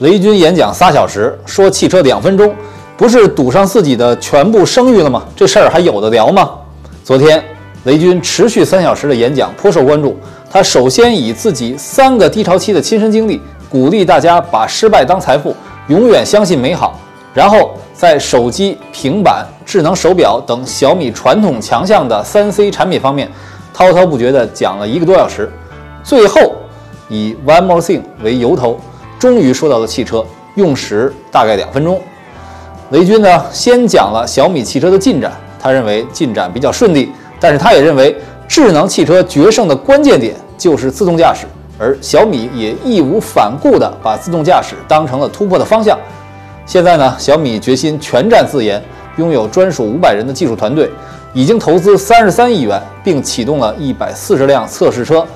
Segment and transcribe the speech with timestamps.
[0.00, 2.54] 雷军演讲仨小时，说汽车两分钟，
[2.98, 5.24] 不是赌上自己的全部声誉了吗？
[5.34, 6.50] 这事儿还有的聊吗？
[7.02, 7.42] 昨天，
[7.84, 10.14] 雷军持续三小时的演讲颇受关注。
[10.50, 13.40] 他首先以自己三个低潮期的亲身经历，
[13.70, 15.56] 鼓励大家把失败当财富，
[15.88, 17.00] 永远相信美好。
[17.32, 23.30] 然后在手机、平板、智能手表等小米传统强项的三 C 产品方面，
[23.72, 25.50] 滔滔不绝地讲了一个多小时。
[26.04, 26.54] 最后，
[27.08, 28.78] 以 One More Thing 为由头。
[29.18, 30.24] 终于说到了汽车，
[30.56, 32.00] 用时大概两分钟。
[32.90, 41.46] 雷军呢，先讲了小米汽车的进展，他认为进展比较顺利，但是他也认为智能汽车决胜的关键点就是自动驾驶，
[41.78, 45.98] 而小米也义无反顾地把自动驾驶当成了突破的方向。
[46.64, 48.82] 现在呢，小米决心全站自研，
[49.16, 50.90] 拥有专属五百人的技术团队，
[51.32, 55.26] 已经投资三十三亿元，并启动了一百四十辆测试车。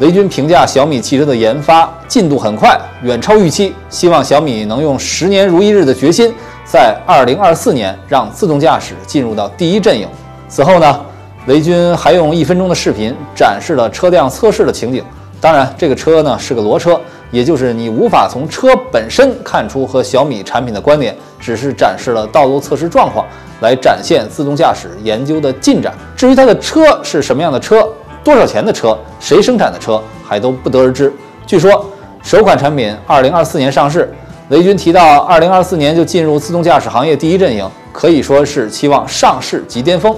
[0.00, 6.32] 雷军评价小米汽车的研发进度很快，远超预期，希望小米能用十年如一日的决心，
[6.64, 10.08] 在二零二四年让自动驾驶进入到第一阵营。
[10.48, 11.00] 此后呢，
[11.44, 15.04] 雷军还用一分钟的视频展示了车辆测试的情景。
[15.38, 16.98] 当然，这个车呢是个裸车，
[17.30, 23.26] 也就是你无法从车本身看出和小米产品的关联，只是展示了道路测试状况，
[23.60, 25.92] 来展现自动驾驶研究的进展。
[26.16, 27.86] 至于它的车是什么样的车？
[28.22, 31.12] 多少钱的车，谁生产的车还都不得而知。
[31.46, 31.84] 据说
[32.22, 34.12] 首款产品二零二四年上市。
[34.50, 40.12] 雷军提到，二零二四年就进入自动驾驶行业第一阵营，可以说是期望上市即巅峰。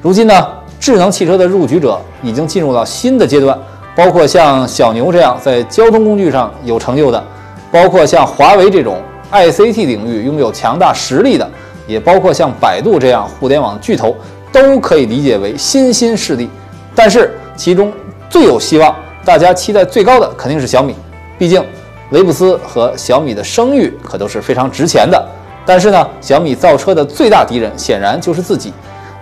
[0.00, 0.46] 如今呢，
[0.80, 3.58] 智能汽车的入局者已经进入到新的阶段，
[3.94, 7.22] 包括像小牛这样在交通工具上有成就的，
[7.70, 8.96] 包括像华为这种
[9.30, 11.46] ICT 领域拥有强大实力的，
[11.86, 14.16] 也包括像百度这样互联网巨头，
[14.50, 16.48] 都可以理解为新兴势力。
[17.02, 17.90] 但是其中
[18.28, 20.94] 最有希望、大家期待最高的肯定是小米，
[21.38, 21.64] 毕竟
[22.10, 25.28] 雷布斯和小米的声誉可都是非常值钱的。
[25.64, 28.70] 但是呢，小米造车的最大敌人显然就是自己。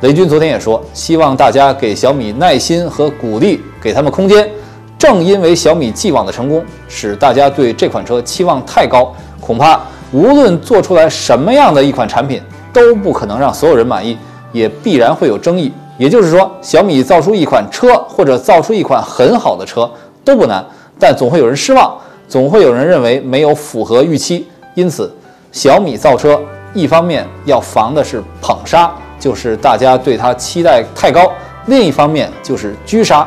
[0.01, 4.51] 雷军昨天也说，希望大家给小米耐心和鼓励，给他们空间。
[4.99, 14.19] 正因为小米既往的成功，使大家对这款车期望太高，恐怕无论做出来什么样的一款产品，都不可能让所有人满意，
[14.51, 15.73] 也必然会有争议。
[15.99, 19.91] 也就是说，小米造出一款车或者造出一款很好的车
[20.25, 20.65] 都不难，
[20.97, 21.93] 但总会有人失望，
[22.29, 24.47] 总会有人认为没有符合预期。
[24.77, 25.13] 因此，
[25.51, 26.41] 小米造车
[26.73, 28.89] 一方面要防的是捧杀，
[29.19, 31.23] 就是大家对它期待太高；
[31.67, 33.27] 另一方面就是狙杀，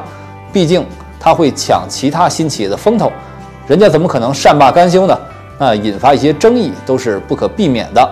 [0.53, 0.85] 毕竟
[1.19, 3.11] 它会抢其他新企业的风头，
[3.67, 5.19] 人家怎么可能善罢甘休呢？
[5.57, 8.09] 那引发一些争议都是不可避免的。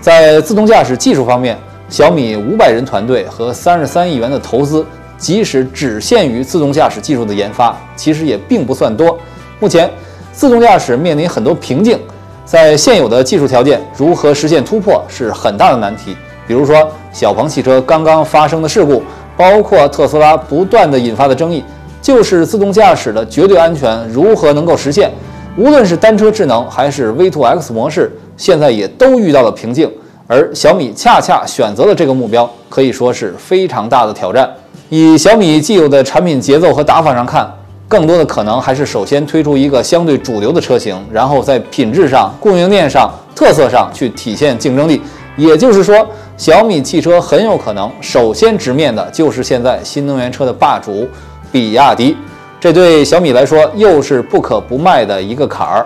[0.00, 1.56] 在自动驾驶技术方面。
[1.90, 4.86] 小米五百人团队和三十三亿元的投资，
[5.18, 9.18] 即使只限于自动驾驶技术的研发，其实也并不算多。
[9.58, 9.90] 目前，
[10.32, 11.98] 自动驾驶面临很多瓶颈，
[12.44, 16.16] 在现有的技术条件，如何实现突破是很大的难题。
[16.46, 19.02] 比如说，小鹏汽车刚刚发生的事故，
[19.36, 21.64] 包括特斯拉不断的引发的争议，
[22.00, 25.10] 就是自动驾驶的绝对安全如何能够实现？
[25.56, 29.90] 无论是单车智能还是 V2X 模式，现在也都遇到了瓶颈。
[30.32, 34.48] 而小米恰恰选择了这个目标，可以说是非常大的挑战。
[34.88, 37.52] 以小米既有的产品节奏和打法上看，
[37.88, 45.02] 更多的可能还是首先推出一个相对主流的车型，然后在品质上、供应链上、特色上去体现竞争力。
[45.36, 51.08] 也就是说，小米汽车很有可能首先直面的就是现在新能源车的霸主
[51.50, 52.16] 比亚迪，
[52.60, 55.84] 这对小米来说又是不可不迈的一个坎儿。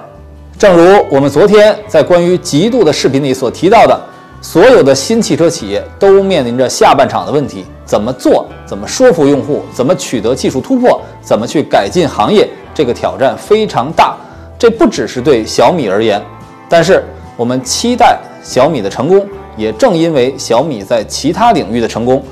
[0.58, 3.98] 正如我们昨天在关于极度的视频里所提到的。
[4.44, 8.46] 所有的新汽车企业都面临着下半场的问题：怎么做？
[8.66, 9.62] 怎么说服用户？
[9.72, 11.00] 怎么取得技术突破？
[11.22, 12.46] 怎么去改进行业？
[12.74, 14.14] 这个挑战非常大。
[14.58, 16.20] 这不只是对小米而言，
[16.68, 17.02] 但是
[17.38, 22.22] 我们期待小米的成功，也正因为小米在其他领域的成功，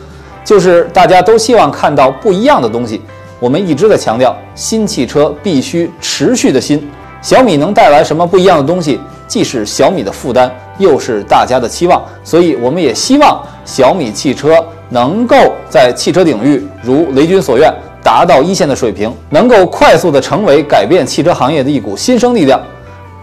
[0.45, 3.01] 就是大家都希望看到不一样的东西。
[3.41, 6.87] 我们一直在强调，新汽车必须持续的新。
[7.23, 9.01] 小米能带来什么不一样的东西？
[9.33, 15.35] 既是小米的负担，又是大家的期望，所以我们也希望小米汽车能够
[15.71, 22.61] 在汽车领域如雷军所愿，达到一线的水平，能够快速的成为改变汽车行业的一股新生力量。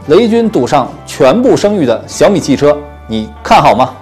[0.07, 2.75] 雷军赌上全部声誉的小米汽车，
[3.05, 3.93] 你看好吗？